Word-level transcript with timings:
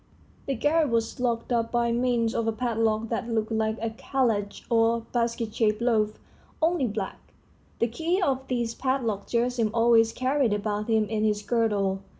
The 0.47 0.55
garret 0.55 0.89
was 0.89 1.19
locked 1.19 1.51
up 1.51 1.71
by 1.71 1.91
means 1.91 2.33
of 2.33 2.47
a 2.47 2.51
padlock 2.51 3.09
that 3.09 3.29
looked 3.29 3.51
like 3.51 3.77
a 3.79 3.91
kalatch 3.91 4.65
or 4.67 5.01
basket 5.01 5.53
shaped 5.53 5.79
loaf, 5.79 6.17
only 6.59 6.87
black; 6.87 7.19
the 7.77 7.85
key 7.87 8.19
of 8.19 8.47
this 8.47 8.73
padlock 8.73 9.27
Gerasim 9.27 9.69
always 9.75 10.11
carried 10.11 10.53
about 10.53 10.87
him 10.89 11.05
in 11.05 11.23
his 11.23 11.43
girdle. 11.43 11.99